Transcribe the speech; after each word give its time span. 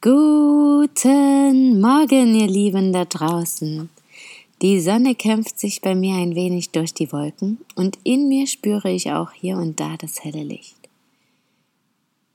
Guten 0.00 1.80
Morgen, 1.82 2.34
ihr 2.34 2.46
Lieben 2.46 2.94
da 2.94 3.04
draußen. 3.04 3.90
Die 4.62 4.80
Sonne 4.80 5.14
kämpft 5.14 5.60
sich 5.60 5.82
bei 5.82 5.94
mir 5.94 6.14
ein 6.14 6.34
wenig 6.34 6.70
durch 6.70 6.94
die 6.94 7.12
Wolken 7.12 7.58
und 7.74 7.98
in 8.04 8.26
mir 8.28 8.46
spüre 8.46 8.90
ich 8.90 9.12
auch 9.12 9.32
hier 9.32 9.58
und 9.58 9.80
da 9.80 9.98
das 9.98 10.24
helle 10.24 10.42
Licht. 10.42 10.78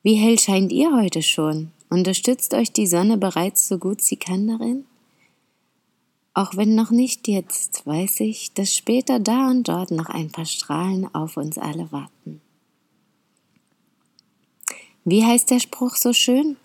Wie 0.04 0.14
hell 0.14 0.38
scheint 0.38 0.72
ihr 0.72 0.96
heute 0.96 1.24
schon? 1.24 1.72
Unterstützt 1.90 2.54
euch 2.54 2.72
die 2.72 2.86
Sonne 2.86 3.18
bereits 3.18 3.68
so 3.68 3.80
gut 3.80 4.02
sie 4.02 4.18
kann 4.18 4.48
darin? 4.48 4.86
Auch 6.36 6.56
wenn 6.56 6.76
noch 6.76 6.92
nicht 6.92 7.28
jetzt, 7.28 7.88
weiß 7.88 8.20
ich, 8.20 8.54
dass 8.54 8.76
später 8.76 9.20
da 9.20 9.50
und 9.50 9.68
dort 9.68 9.90
noch 9.90 10.10
ein 10.10 10.30
paar 10.30 10.46
Strahlen 10.46 11.10
auf 11.16 11.38
uns 11.38 11.58
alle 11.58 11.92
warten. 11.92 12.40
Wie 15.10 15.24
heißt 15.24 15.52
der 15.52 15.62
Spruch 15.62 15.96
so 15.96 16.12
schön? 16.12 16.58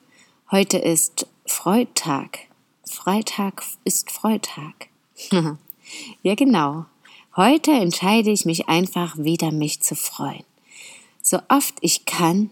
Heute 0.50 0.76
ist 0.76 1.28
Freudtag. 1.46 2.40
Freitag 2.84 3.62
ist 3.84 4.10
Freitag. 4.10 4.88
ja, 6.24 6.34
genau. 6.34 6.86
Heute 7.36 7.70
entscheide 7.70 8.32
ich 8.32 8.44
mich 8.44 8.68
einfach 8.68 9.16
wieder, 9.16 9.52
mich 9.52 9.80
zu 9.80 9.94
freuen. 9.94 10.42
So 11.22 11.38
oft 11.48 11.76
ich 11.82 12.04
kann 12.04 12.50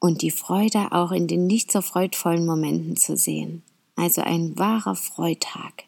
und 0.00 0.22
die 0.22 0.30
Freude 0.30 0.92
auch 0.92 1.12
in 1.12 1.26
den 1.26 1.46
nicht 1.46 1.70
so 1.70 1.82
freudvollen 1.82 2.46
Momenten 2.46 2.96
zu 2.96 3.18
sehen. 3.18 3.62
Also 3.96 4.22
ein 4.22 4.58
wahrer 4.58 4.94
Freitag. 4.94 5.84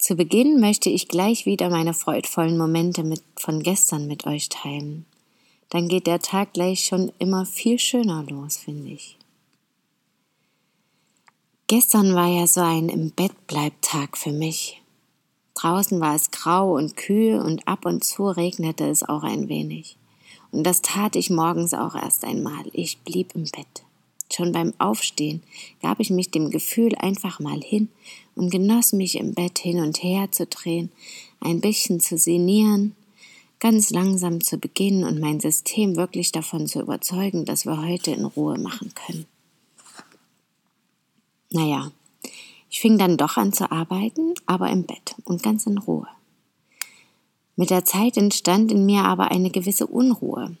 Zu 0.00 0.16
Beginn 0.16 0.58
möchte 0.58 0.90
ich 0.90 1.06
gleich 1.06 1.46
wieder 1.46 1.70
meine 1.70 1.94
freudvollen 1.94 2.58
Momente 2.58 3.04
mit, 3.04 3.22
von 3.36 3.62
gestern 3.62 4.08
mit 4.08 4.26
euch 4.26 4.48
teilen 4.48 5.06
dann 5.70 5.88
geht 5.88 6.06
der 6.06 6.20
Tag 6.20 6.54
gleich 6.54 6.84
schon 6.84 7.12
immer 7.18 7.44
viel 7.46 7.78
schöner 7.78 8.24
los, 8.24 8.56
finde 8.56 8.92
ich. 8.92 9.16
Gestern 11.68 12.14
war 12.14 12.28
ja 12.28 12.46
so 12.46 12.60
ein 12.60 12.88
im 12.88 13.10
Bett 13.10 13.46
bleibt 13.48 13.84
Tag 13.84 14.16
für 14.16 14.30
mich. 14.30 14.80
Draußen 15.54 16.00
war 16.00 16.14
es 16.14 16.30
grau 16.30 16.76
und 16.76 16.96
kühl 16.96 17.40
und 17.40 17.66
ab 17.66 17.86
und 17.86 18.04
zu 18.04 18.28
regnete 18.28 18.88
es 18.88 19.02
auch 19.02 19.24
ein 19.24 19.48
wenig. 19.48 19.96
Und 20.52 20.64
das 20.64 20.82
tat 20.82 21.16
ich 21.16 21.28
morgens 21.28 21.74
auch 21.74 21.94
erst 21.94 22.24
einmal. 22.24 22.64
Ich 22.72 22.98
blieb 22.98 23.34
im 23.34 23.44
Bett. 23.44 23.84
Schon 24.32 24.52
beim 24.52 24.74
Aufstehen 24.78 25.42
gab 25.82 25.98
ich 25.98 26.10
mich 26.10 26.30
dem 26.30 26.50
Gefühl 26.50 26.94
einfach 26.96 27.40
mal 27.40 27.60
hin 27.60 27.88
und 28.34 28.50
genoss 28.50 28.92
mich 28.92 29.16
im 29.16 29.34
Bett 29.34 29.58
hin 29.58 29.80
und 29.80 30.02
her 30.02 30.30
zu 30.30 30.46
drehen, 30.46 30.90
ein 31.40 31.60
bisschen 31.60 32.00
zu 32.00 32.18
sinnieren, 32.18 32.94
ganz 33.60 33.90
langsam 33.90 34.42
zu 34.42 34.58
beginnen 34.58 35.04
und 35.04 35.20
mein 35.20 35.40
System 35.40 35.96
wirklich 35.96 36.32
davon 36.32 36.66
zu 36.66 36.80
überzeugen, 36.80 37.44
dass 37.44 37.64
wir 37.64 37.80
heute 37.80 38.10
in 38.10 38.24
Ruhe 38.24 38.58
machen 38.58 38.92
können. 38.94 39.26
Naja, 41.50 41.90
ich 42.68 42.80
fing 42.80 42.98
dann 42.98 43.16
doch 43.16 43.36
an 43.36 43.52
zu 43.52 43.70
arbeiten, 43.70 44.34
aber 44.44 44.70
im 44.70 44.84
Bett 44.84 45.14
und 45.24 45.42
ganz 45.42 45.66
in 45.66 45.78
Ruhe. 45.78 46.06
Mit 47.56 47.70
der 47.70 47.84
Zeit 47.84 48.18
entstand 48.18 48.70
in 48.70 48.84
mir 48.84 49.04
aber 49.04 49.30
eine 49.30 49.50
gewisse 49.50 49.86
Unruhe. 49.86 50.56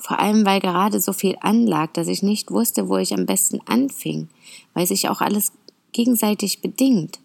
Vor 0.00 0.18
allem, 0.18 0.46
weil 0.46 0.60
gerade 0.60 1.00
so 1.00 1.12
viel 1.12 1.36
anlag, 1.40 1.92
dass 1.92 2.08
ich 2.08 2.22
nicht 2.22 2.50
wusste, 2.50 2.88
wo 2.88 2.96
ich 2.96 3.12
am 3.12 3.26
besten 3.26 3.60
anfing, 3.66 4.28
weil 4.72 4.86
sich 4.86 5.08
auch 5.08 5.20
alles 5.20 5.52
gegenseitig 5.92 6.62
bedingt. 6.62 7.18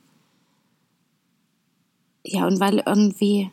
Ja, 2.26 2.48
und 2.48 2.60
weil 2.60 2.84
irgendwie 2.86 3.52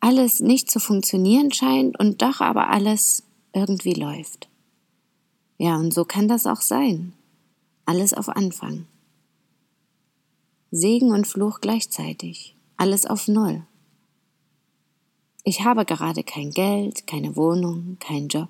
alles 0.00 0.40
nicht 0.40 0.70
zu 0.70 0.80
funktionieren 0.80 1.52
scheint 1.52 1.98
und 1.98 2.22
doch 2.22 2.40
aber 2.40 2.70
alles 2.70 3.24
irgendwie 3.52 3.94
läuft. 3.94 4.48
Ja, 5.58 5.76
und 5.76 5.92
so 5.92 6.04
kann 6.04 6.28
das 6.28 6.46
auch 6.46 6.60
sein. 6.60 7.12
Alles 7.84 8.14
auf 8.14 8.28
Anfang. 8.28 8.86
Segen 10.70 11.10
und 11.10 11.26
Fluch 11.26 11.60
gleichzeitig. 11.60 12.54
Alles 12.76 13.06
auf 13.06 13.26
Null. 13.26 13.62
Ich 15.42 15.64
habe 15.64 15.84
gerade 15.84 16.22
kein 16.22 16.50
Geld, 16.50 17.06
keine 17.06 17.34
Wohnung, 17.34 17.96
keinen 18.00 18.28
Job, 18.28 18.48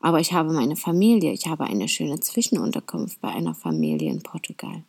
aber 0.00 0.18
ich 0.18 0.32
habe 0.32 0.52
meine 0.52 0.76
Familie, 0.76 1.32
ich 1.32 1.46
habe 1.46 1.64
eine 1.64 1.88
schöne 1.88 2.18
Zwischenunterkunft 2.20 3.20
bei 3.20 3.28
einer 3.28 3.54
Familie 3.54 4.10
in 4.10 4.22
Portugal. 4.22 4.82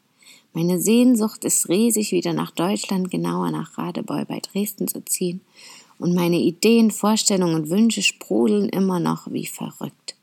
Meine 0.53 0.79
Sehnsucht 0.79 1.43
ist 1.43 1.67
riesig, 1.67 2.11
wieder 2.11 2.31
nach 2.31 2.51
Deutschland, 2.51 3.11
genauer 3.11 3.51
nach 3.51 3.77
Radebeul 3.77 4.25
bei 4.25 4.39
Dresden 4.39 4.87
zu 4.87 5.03
ziehen 5.03 5.41
und 5.99 6.13
meine 6.13 6.37
Ideen, 6.37 6.91
Vorstellungen 6.91 7.55
und 7.55 7.69
Wünsche 7.69 8.01
sprudeln 8.01 8.69
immer 8.69 8.99
noch 8.99 9.31
wie 9.31 9.45
verrückt. 9.45 10.15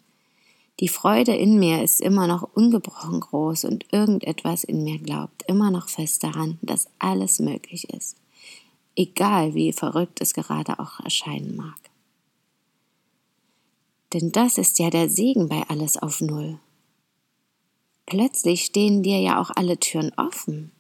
Die 0.81 0.89
Freude 0.89 1.37
in 1.37 1.59
mir 1.59 1.83
ist 1.83 2.01
immer 2.01 2.27
noch 2.27 2.43
ungebrochen 2.55 3.21
groß 3.21 3.67
und 3.67 3.85
irgendetwas 3.93 4.65
in 4.65 4.83
mir 4.83 4.99
glaubt 4.99 5.43
immer 5.47 5.71
noch 5.71 5.91
fest 5.91 6.25
daran, 6.25 6.59
dass 6.63 6.89
alles 6.99 7.39
möglich 7.39 7.91
ist, 7.91 8.17
egal 8.97 9.55
wie 9.55 9.73
verrückt 9.75 10.23
es 10.23 10.33
gerade 10.33 10.79
auch 10.79 11.01
erscheinen 11.01 11.55
mag. 11.55 11.79
Denn 14.15 14.33
das 14.33 14.57
ist 14.57 14.79
ja 14.79 14.89
der 14.89 15.11
Segen 15.11 15.49
bei 15.49 15.63
alles 15.69 15.99
auf 15.99 16.23
Null. 16.23 16.59
Plötzlich 18.07 18.65
stehen 18.65 19.03
dir 19.03 19.21
ja 19.21 19.41
auch 19.41 19.51
alle 19.55 19.79
Türen 19.79 20.13
offen. 20.17 20.73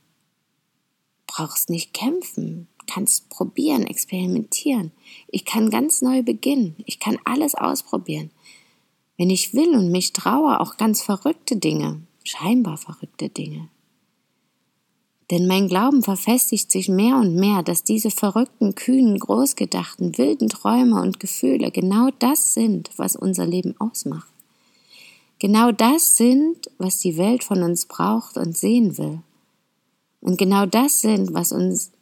Brauchst 1.26 1.68
nicht 1.68 1.92
kämpfen, 1.92 2.66
kannst 2.90 3.28
probieren, 3.30 3.86
experimentieren. 3.86 4.92
Ich 5.28 5.44
kann 5.44 5.70
ganz 5.70 6.02
neu 6.02 6.22
beginnen. 6.22 6.76
Ich 6.86 6.98
kann 6.98 7.18
alles 7.24 7.54
ausprobieren. 7.54 8.30
Wenn 9.16 9.30
ich 9.30 9.54
will 9.54 9.76
und 9.76 9.90
mich 9.90 10.12
traue, 10.12 10.60
auch 10.60 10.76
ganz 10.76 11.02
verrückte 11.02 11.56
Dinge, 11.56 12.02
scheinbar 12.24 12.78
verrückte 12.78 13.28
Dinge. 13.28 13.68
Denn 15.30 15.46
mein 15.46 15.68
Glauben 15.68 16.02
verfestigt 16.02 16.72
sich 16.72 16.88
mehr 16.88 17.16
und 17.16 17.36
mehr, 17.36 17.62
dass 17.62 17.84
diese 17.84 18.10
verrückten, 18.10 18.74
kühnen, 18.74 19.18
großgedachten, 19.18 20.18
wilden 20.18 20.48
Träume 20.48 21.00
und 21.00 21.20
Gefühle 21.20 21.70
genau 21.70 22.08
das 22.18 22.54
sind, 22.54 22.90
was 22.96 23.14
unser 23.14 23.46
Leben 23.46 23.78
ausmacht. 23.78 24.28
Genau 25.38 25.70
das 25.70 26.16
sind, 26.16 26.70
was 26.78 26.98
die 26.98 27.16
Welt 27.16 27.44
von 27.44 27.62
uns 27.62 27.86
braucht 27.86 28.36
und 28.36 28.56
sehen 28.56 28.98
will. 28.98 29.20
Und 30.20 30.36
genau 30.36 30.66
das 30.66 31.00
sind, 31.00 31.32
was 31.32 31.52
uns 31.52 31.92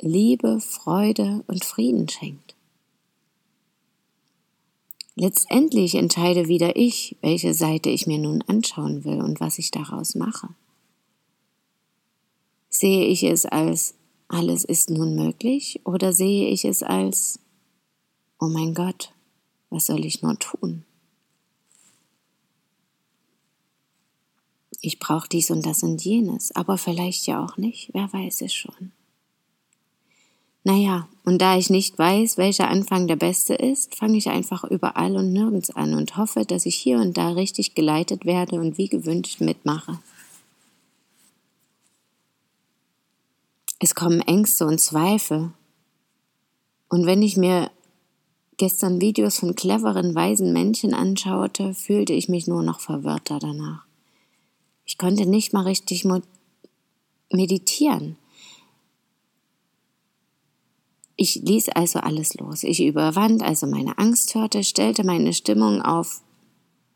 Liebe, 0.00 0.60
Freude 0.60 1.42
und 1.48 1.64
Frieden 1.64 2.08
schenkt. 2.08 2.54
Letztendlich 5.16 5.96
entscheide 5.96 6.46
wieder 6.46 6.76
ich, 6.76 7.16
welche 7.20 7.52
Seite 7.52 7.90
ich 7.90 8.06
mir 8.06 8.18
nun 8.18 8.42
anschauen 8.42 9.02
will 9.02 9.20
und 9.20 9.40
was 9.40 9.58
ich 9.58 9.72
daraus 9.72 10.14
mache. 10.14 10.50
Sehe 12.70 13.06
ich 13.06 13.24
es 13.24 13.44
als 13.44 13.94
alles 14.28 14.64
ist 14.64 14.88
nun 14.88 15.16
möglich 15.16 15.80
oder 15.84 16.12
sehe 16.12 16.48
ich 16.48 16.64
es 16.64 16.84
als 16.84 17.40
oh 18.38 18.46
mein 18.46 18.74
Gott, 18.74 19.12
was 19.68 19.86
soll 19.86 20.04
ich 20.04 20.22
nur 20.22 20.38
tun? 20.38 20.84
Ich 24.80 25.00
brauche 25.00 25.28
dies 25.28 25.50
und 25.50 25.66
das 25.66 25.82
und 25.82 26.04
jenes, 26.04 26.54
aber 26.54 26.78
vielleicht 26.78 27.26
ja 27.26 27.44
auch 27.44 27.56
nicht, 27.56 27.90
wer 27.94 28.12
weiß 28.12 28.42
es 28.42 28.54
schon. 28.54 28.92
Naja, 30.64 31.08
und 31.24 31.38
da 31.40 31.56
ich 31.56 31.70
nicht 31.70 31.98
weiß, 31.98 32.36
welcher 32.36 32.68
Anfang 32.68 33.06
der 33.06 33.16
beste 33.16 33.54
ist, 33.54 33.94
fange 33.94 34.18
ich 34.18 34.28
einfach 34.28 34.64
überall 34.64 35.16
und 35.16 35.32
nirgends 35.32 35.70
an 35.70 35.94
und 35.94 36.16
hoffe, 36.16 36.44
dass 36.44 36.66
ich 36.66 36.76
hier 36.76 36.98
und 36.98 37.16
da 37.16 37.30
richtig 37.30 37.74
geleitet 37.74 38.24
werde 38.24 38.60
und 38.60 38.76
wie 38.76 38.88
gewünscht 38.88 39.40
mitmache. 39.40 39.98
Es 43.78 43.94
kommen 43.94 44.20
Ängste 44.20 44.66
und 44.66 44.80
Zweifel. 44.80 45.52
Und 46.88 47.06
wenn 47.06 47.22
ich 47.22 47.36
mir 47.36 47.70
gestern 48.56 49.00
Videos 49.00 49.38
von 49.38 49.54
cleveren, 49.54 50.14
weisen 50.14 50.52
Menschen 50.52 50.94
anschaute, 50.94 51.74
fühlte 51.74 52.12
ich 52.12 52.28
mich 52.28 52.46
nur 52.46 52.62
noch 52.62 52.80
verwirrter 52.80 53.38
danach. 53.38 53.84
Ich 54.84 54.98
konnte 54.98 55.26
nicht 55.26 55.52
mal 55.52 55.62
richtig 55.62 56.04
meditieren. 57.30 58.16
Ich 61.20 61.34
ließ 61.34 61.70
also 61.70 61.98
alles 61.98 62.34
los. 62.34 62.62
Ich 62.62 62.80
überwand 62.80 63.42
also 63.42 63.66
meine 63.66 63.98
Angsthürde, 63.98 64.62
stellte 64.62 65.04
meine 65.04 65.32
Stimmung 65.32 65.82
auf 65.82 66.22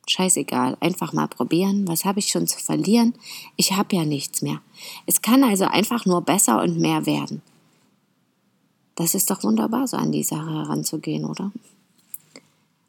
Scheißegal, 0.06 0.76
einfach 0.78 1.12
mal 1.12 1.26
probieren. 1.26 1.88
Was 1.88 2.04
habe 2.04 2.20
ich 2.20 2.28
schon 2.28 2.46
zu 2.46 2.60
verlieren? 2.60 3.14
Ich 3.56 3.72
habe 3.72 3.96
ja 3.96 4.04
nichts 4.04 4.40
mehr. 4.40 4.60
Es 5.06 5.22
kann 5.22 5.42
also 5.42 5.64
einfach 5.64 6.06
nur 6.06 6.20
besser 6.20 6.62
und 6.62 6.78
mehr 6.78 7.04
werden. 7.04 7.42
Das 8.94 9.16
ist 9.16 9.28
doch 9.28 9.42
wunderbar, 9.42 9.88
so 9.88 9.96
an 9.96 10.12
die 10.12 10.22
Sache 10.22 10.50
heranzugehen, 10.50 11.25
oder? 11.25 11.50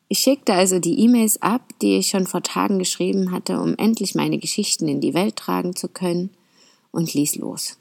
Ich 0.09 0.19
schickte 0.19 0.53
also 0.53 0.77
die 0.77 0.99
E-Mails 0.99 1.41
ab, 1.41 1.63
die 1.81 1.97
ich 1.97 2.09
schon 2.09 2.27
vor 2.27 2.43
Tagen 2.43 2.77
geschrieben 2.77 3.31
hatte, 3.31 3.59
um 3.59 3.75
endlich 3.77 4.13
meine 4.13 4.37
Geschichten 4.37 4.87
in 4.87 5.01
die 5.01 5.15
Welt 5.15 5.35
tragen 5.37 5.75
zu 5.75 5.87
können, 5.87 6.29
und 6.91 7.11
ließ 7.15 7.37
los. 7.37 7.79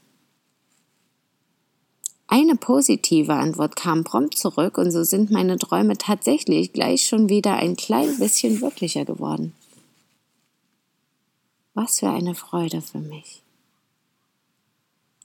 Eine 2.33 2.55
positive 2.55 3.35
Antwort 3.35 3.75
kam 3.75 4.03
prompt 4.03 4.39
zurück 4.39 4.79
und 4.79 4.89
so 4.89 5.03
sind 5.03 5.29
meine 5.29 5.59
Träume 5.59 5.99
tatsächlich 5.99 6.73
gleich 6.73 7.05
schon 7.07 7.29
wieder 7.29 7.57
ein 7.57 7.75
klein 7.75 8.17
bisschen 8.17 8.59
wirklicher 8.59 9.05
geworden. 9.05 9.53
Was 11.75 11.99
für 11.99 12.09
eine 12.09 12.33
Freude 12.33 12.81
für 12.81 12.97
mich. 12.97 13.43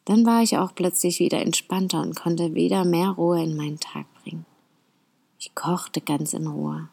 Dann 0.04 0.26
war 0.26 0.42
ich 0.42 0.58
auch 0.58 0.74
plötzlich 0.74 1.18
wieder 1.18 1.40
entspannter 1.40 2.02
und 2.02 2.14
konnte 2.14 2.54
wieder 2.54 2.84
mehr 2.84 3.08
Ruhe 3.08 3.42
in 3.42 3.56
meinen 3.56 3.80
Tag 3.80 4.04
bringen. 4.22 4.44
Ich 5.38 5.54
kochte 5.54 6.02
ganz 6.02 6.34
in 6.34 6.46
Ruhe. 6.46 6.90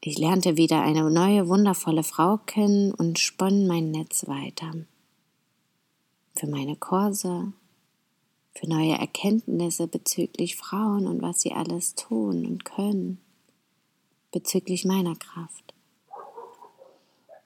Ich 0.00 0.16
lernte 0.16 0.56
wieder 0.56 0.80
eine 0.80 1.10
neue, 1.10 1.48
wundervolle 1.48 2.02
Frau 2.02 2.38
kennen 2.46 2.94
und 2.94 3.18
spann 3.18 3.66
mein 3.66 3.90
Netz 3.90 4.26
weiter. 4.26 4.72
Für 6.34 6.46
meine 6.46 6.76
Kurse, 6.76 7.52
für 8.54 8.68
neue 8.68 8.92
Erkenntnisse 8.92 9.86
bezüglich 9.88 10.56
Frauen 10.56 11.06
und 11.06 11.22
was 11.22 11.40
sie 11.40 11.52
alles 11.52 11.94
tun 11.94 12.46
und 12.46 12.64
können, 12.64 13.20
bezüglich 14.30 14.84
meiner 14.84 15.16
Kraft. 15.16 15.74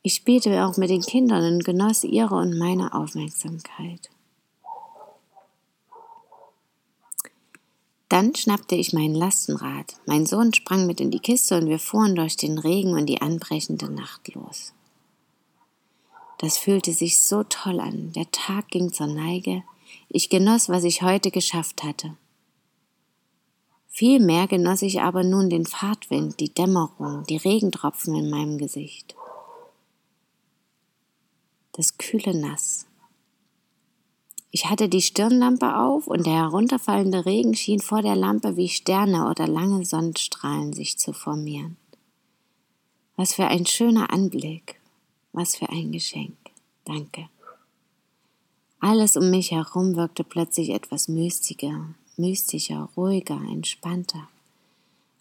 Ich 0.03 0.15
spielte 0.15 0.65
auch 0.65 0.77
mit 0.77 0.91
den 0.91 1.03
Kindern 1.03 1.55
und 1.55 1.65
genoss 1.65 2.05
ihre 2.05 2.37
und 2.37 2.57
meine 2.57 2.95
Aufmerksamkeit. 2.95 4.11
Dann 8.09 8.35
schnappte 8.37 8.77
ich 8.77 8.93
mein 8.93 9.15
Lastenrad. 9.15 9.97
Mein 10.07 10.27
Sohn 10.27 10.55
sprang 10.55 10.87
mit 10.87 11.01
in 11.01 11.11
die 11.11 11.19
Kiste 11.19 11.59
und 11.59 11.69
wir 11.69 11.81
fuhren 11.81 12.15
durch 12.15 12.37
den 12.37 12.59
Regen 12.59 12.95
und 12.95 13.07
die 13.07 13.21
anbrechende 13.21 13.91
Nacht 13.91 14.33
los. 14.35 14.73
Das 16.39 16.57
fühlte 16.57 16.93
sich 16.93 17.21
so 17.21 17.43
toll 17.43 17.81
an. 17.81 18.13
Der 18.13 18.31
Tag 18.31 18.69
ging 18.69 18.93
zur 18.93 19.09
Neige. 19.09 19.65
Ich 20.09 20.31
genoss, 20.31 20.69
was 20.69 20.85
ich 20.85 21.03
heute 21.03 21.31
geschafft 21.31 21.83
hatte. 21.83 22.17
Vielmehr 23.89 24.47
genoss 24.47 24.83
ich 24.83 25.01
aber 25.01 25.25
nun 25.25 25.49
den 25.49 25.65
Fahrtwind, 25.65 26.39
die 26.39 26.53
Dämmerung, 26.53 27.25
die 27.25 27.39
Regentropfen 27.39 28.15
in 28.15 28.29
meinem 28.29 28.59
Gesicht. 28.59 29.17
Das 31.73 31.97
kühle 31.99 32.39
Nass. 32.39 32.87
Ich 34.51 34.67
hatte 34.67 34.89
die 34.89 35.03
Stirnlampe 35.03 35.77
auf 35.77 36.07
und 36.07 36.25
der 36.27 36.35
herunterfallende 36.35 37.27
Regen 37.27 37.55
schien 37.55 37.81
vor 37.81 38.01
der 38.03 38.17
Lampe 38.17 38.57
wie 38.57 38.69
Sterne 38.69 39.29
oder 39.29 39.47
lange 39.47 39.85
Sonnenstrahlen 39.85 40.73
sich 40.73 40.99
zu 40.99 41.13
formieren. 41.13 41.77
Was 43.17 43.35
für 43.35 43.47
ein 43.47 43.67
schöner 43.67 44.11
Anblick, 44.11 44.81
was 45.33 45.57
für 45.57 45.69
ein 45.69 45.93
Geschenk. 45.93 46.37
Danke. 46.85 47.29
Alles 48.81 49.17
um 49.17 49.31
mich 49.31 49.51
herum 49.53 49.97
wirkte 49.97 50.25
plötzlich 50.25 50.71
etwas 50.71 51.09
mystischer, 51.09 51.95
mystischer, 52.17 52.89
ruhiger, 52.97 53.41
entspannter. 53.51 54.29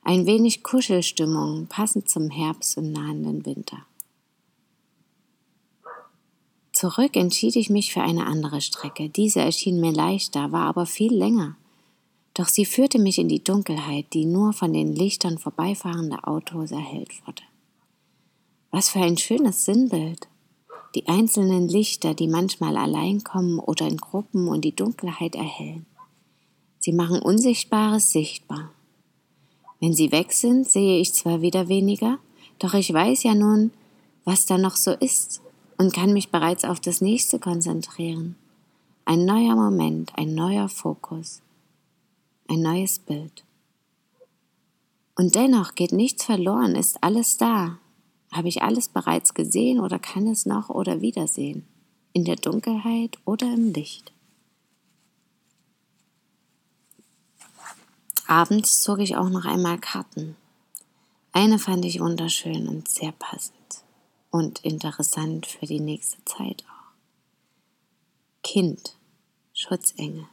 Ein 0.04 0.26
wenig 0.26 0.64
Kuschelstimmung, 0.64 1.68
passend 1.68 2.10
zum 2.10 2.30
Herbst 2.30 2.78
und 2.78 2.92
nahenden 2.92 3.46
Winter. 3.46 3.86
Zurück 6.74 7.16
entschied 7.16 7.56
ich 7.56 7.70
mich 7.70 7.94
für 7.94 8.02
eine 8.02 8.26
andere 8.28 8.60
Strecke. 8.60 9.10
Diese 9.10 9.40
erschien 9.40 9.80
mir 9.80 9.94
leichter, 9.94 10.52
war 10.52 10.68
aber 10.68 10.86
viel 10.86 11.16
länger. 11.16 11.56
Doch 12.34 12.50
sie 12.50 12.66
führte 12.66 13.00
mich 13.00 13.18
in 13.18 13.30
die 13.30 13.44
Dunkelheit, 13.44 14.08
die 14.14 14.26
nur 14.26 14.52
von 14.52 14.74
den 14.74 14.94
Lichtern 14.94 15.38
vorbeifahrender 15.38 16.28
Autos 16.28 16.72
erhellt 16.72 17.26
wurde. 17.26 17.44
Was 18.72 18.90
für 18.90 19.00
ein 19.00 19.18
schönes 19.18 19.64
Sinnbild 19.64 20.28
die 20.96 21.08
einzelnen 21.08 21.68
Lichter, 21.68 22.14
die 22.14 22.28
manchmal 22.28 22.78
allein 22.78 23.24
kommen 23.24 23.60
oder 23.60 23.88
in 23.88 23.98
Gruppen 23.98 24.48
und 24.48 24.62
die 24.62 24.76
Dunkelheit 24.76 25.36
erhellen. 25.36 25.86
Sie 26.80 26.94
machen 26.94 27.22
Unsichtbares 27.22 28.12
sichtbar. 28.12 28.72
Wenn 29.80 29.94
sie 29.94 30.12
weg 30.12 30.32
sind, 30.32 30.68
sehe 30.68 31.00
ich 31.00 31.14
zwar 31.14 31.42
wieder 31.42 31.68
weniger, 31.68 32.18
doch 32.60 32.74
ich 32.74 32.92
weiß 32.92 33.24
ja 33.24 33.36
nun, 33.36 33.72
was 34.24 34.46
da 34.46 34.58
noch 34.58 34.78
so 34.78 34.92
ist 34.92 35.42
und 35.78 35.94
kann 35.94 36.14
mich 36.14 36.30
bereits 36.30 36.64
auf 36.64 36.80
das 36.80 37.02
nächste 37.02 37.40
konzentrieren. 37.40 38.36
Ein 39.04 39.26
neuer 39.26 39.56
Moment, 39.56 40.14
ein 40.16 40.34
neuer 40.34 40.70
Fokus, 40.70 41.42
ein 42.48 42.62
neues 42.62 43.00
Bild. 43.00 43.44
Und 45.18 45.36
dennoch 45.36 45.76
geht 45.76 45.92
nichts 45.92 46.24
verloren, 46.24 46.76
ist 46.76 47.04
alles 47.04 47.38
da, 47.38 47.80
habe 48.36 48.48
ich 48.48 48.62
alles 48.62 48.90
bereits 48.90 49.34
gesehen 49.34 49.80
oder 49.80 50.00
kann 50.00 50.28
es 50.28 50.46
noch 50.46 50.70
oder 50.70 51.02
wiedersehen? 51.02 51.66
In 52.14 52.26
der 52.26 52.36
Dunkelheit 52.36 53.18
oder 53.26 53.54
im 53.54 53.74
Licht? 53.74 54.12
Abends 58.28 58.82
zog 58.82 59.00
ich 59.00 59.16
auch 59.16 59.30
noch 59.30 59.46
einmal 59.46 59.78
Karten. 59.78 60.36
Eine 61.32 61.60
fand 61.60 61.86
ich 61.86 62.00
wunderschön 62.00 62.68
und 62.68 62.88
sehr 62.88 63.12
passend 63.12 63.84
und 64.32 64.60
interessant 64.66 65.46
für 65.46 65.66
die 65.66 65.80
nächste 65.80 66.24
Zeit 66.26 66.64
auch. 66.68 66.94
Kind, 68.42 68.96
Schutzengel. 69.54 70.28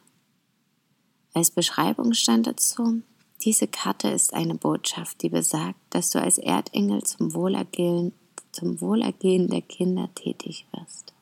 Als 1.34 1.50
Beschreibung 1.50 2.14
stand 2.14 2.46
dazu, 2.46 3.02
diese 3.44 3.66
Karte 3.66 4.08
ist 4.08 4.34
eine 4.34 4.54
Botschaft, 4.54 5.22
die 5.22 5.28
besagt, 5.28 5.78
dass 5.90 6.10
du 6.10 6.20
als 6.20 6.38
Erdengel 6.38 7.02
zum 7.02 7.34
Wohlergehen, 7.34 8.12
zum 8.52 8.80
Wohlergehen 8.80 9.48
der 9.48 9.62
Kinder 9.62 10.08
tätig 10.14 10.66
wirst. 10.72 11.12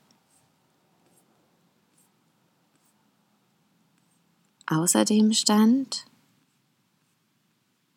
Außerdem 4.67 5.33
stand, 5.33 6.07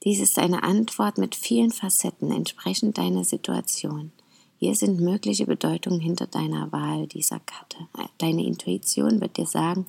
dies 0.04 0.20
ist 0.20 0.40
eine 0.40 0.64
Antwort 0.64 1.18
mit 1.18 1.36
vielen 1.36 1.72
Facetten 1.72 2.32
entsprechend 2.32 2.98
deiner 2.98 3.24
Situation. 3.24 4.12
Hier 4.58 4.76
sind 4.76 5.00
mögliche 5.00 5.46
Bedeutungen 5.46 6.00
hinter 6.00 6.28
deiner 6.28 6.72
Wahl 6.72 7.08
dieser 7.08 7.40
Karte. 7.42 7.78
Deine 8.18 8.46
Intuition 8.46 9.22
wird 9.22 9.38
dir 9.38 9.46
sagen, 9.46 9.86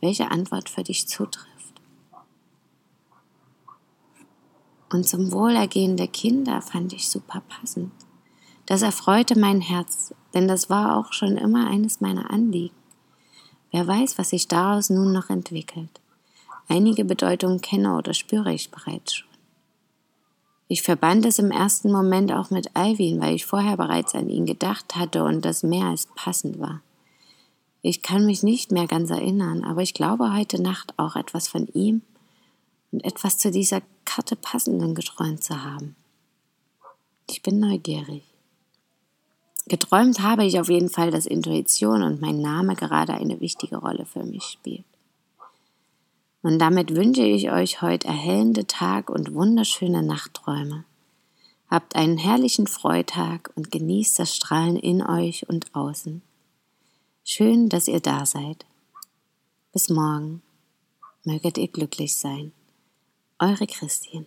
welche 0.00 0.30
Antwort 0.30 0.68
für 0.68 0.82
dich 0.82 1.08
zutrifft. 1.08 1.55
Und 4.92 5.08
zum 5.08 5.32
Wohlergehen 5.32 5.96
der 5.96 6.08
Kinder 6.08 6.62
fand 6.62 6.92
ich 6.92 7.08
super 7.08 7.42
passend. 7.48 7.92
Das 8.66 8.82
erfreute 8.82 9.38
mein 9.38 9.60
Herz, 9.60 10.14
denn 10.34 10.48
das 10.48 10.68
war 10.70 10.96
auch 10.96 11.12
schon 11.12 11.36
immer 11.36 11.68
eines 11.68 12.00
meiner 12.00 12.30
Anliegen. 12.30 12.74
Wer 13.70 13.86
weiß, 13.86 14.18
was 14.18 14.30
sich 14.30 14.48
daraus 14.48 14.90
nun 14.90 15.12
noch 15.12 15.30
entwickelt. 15.30 16.00
Einige 16.68 17.04
Bedeutungen 17.04 17.60
kenne 17.60 17.96
oder 17.96 18.14
spüre 18.14 18.52
ich 18.52 18.70
bereits 18.70 19.14
schon. 19.14 19.28
Ich 20.68 20.82
verband 20.82 21.24
es 21.26 21.38
im 21.38 21.52
ersten 21.52 21.92
Moment 21.92 22.32
auch 22.32 22.50
mit 22.50 22.74
Alvin, 22.74 23.20
weil 23.20 23.36
ich 23.36 23.46
vorher 23.46 23.76
bereits 23.76 24.16
an 24.16 24.28
ihn 24.28 24.46
gedacht 24.46 24.96
hatte 24.96 25.22
und 25.22 25.44
das 25.44 25.62
mehr 25.62 25.86
als 25.86 26.08
passend 26.16 26.58
war. 26.58 26.80
Ich 27.82 28.02
kann 28.02 28.26
mich 28.26 28.42
nicht 28.42 28.72
mehr 28.72 28.88
ganz 28.88 29.10
erinnern, 29.10 29.62
aber 29.62 29.82
ich 29.82 29.94
glaube 29.94 30.34
heute 30.34 30.60
Nacht 30.60 30.94
auch 30.96 31.14
etwas 31.14 31.46
von 31.46 31.68
ihm 31.68 32.02
und 32.92 33.04
etwas 33.04 33.38
zu 33.38 33.50
dieser 33.50 33.82
Karte 34.04 34.36
passenden 34.36 34.94
geträumt 34.94 35.42
zu 35.42 35.62
haben. 35.62 35.96
Ich 37.28 37.42
bin 37.42 37.60
neugierig. 37.60 38.22
Geträumt 39.68 40.20
habe 40.20 40.44
ich 40.44 40.60
auf 40.60 40.68
jeden 40.68 40.90
Fall, 40.90 41.10
dass 41.10 41.26
Intuition 41.26 42.02
und 42.02 42.20
mein 42.20 42.40
Name 42.40 42.76
gerade 42.76 43.14
eine 43.14 43.40
wichtige 43.40 43.78
Rolle 43.78 44.06
für 44.06 44.22
mich 44.22 44.44
spielt. 44.44 44.84
Und 46.42 46.60
damit 46.60 46.94
wünsche 46.94 47.24
ich 47.24 47.50
euch 47.50 47.82
heute 47.82 48.06
erhellende 48.06 48.68
Tag 48.68 49.10
und 49.10 49.34
wunderschöne 49.34 50.04
Nachtträume. 50.04 50.84
Habt 51.68 51.96
einen 51.96 52.18
herrlichen 52.18 52.68
Freitag 52.68 53.50
und 53.56 53.72
genießt 53.72 54.20
das 54.20 54.36
Strahlen 54.36 54.76
in 54.76 55.02
euch 55.02 55.48
und 55.48 55.74
außen. 55.74 56.22
Schön, 57.24 57.68
dass 57.68 57.88
ihr 57.88 57.98
da 57.98 58.24
seid. 58.24 58.64
Bis 59.72 59.88
morgen. 59.88 60.42
Möget 61.24 61.58
ihr 61.58 61.66
glücklich 61.66 62.14
sein. 62.14 62.52
Eure 63.38 63.66
Christine. 63.66 64.26